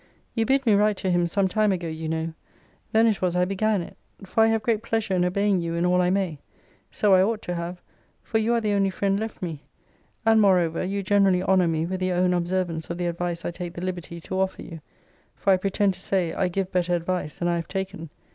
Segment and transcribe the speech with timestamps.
[0.33, 2.33] You bid me write to him some time ago, you know.
[2.91, 5.85] Then it was I began it: for I have great pleasure in obeying you in
[5.85, 6.39] all I may.
[6.89, 7.83] So I ought to have;
[8.23, 9.61] for you are the only friend left me.
[10.25, 13.75] And, moreover, you generally honour me with your own observance of the advice I take
[13.75, 14.81] the liberty to offer you:
[15.35, 18.09] for I pretend to say, I give better advice than I have taken.